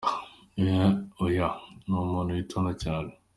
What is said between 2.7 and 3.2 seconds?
cyane.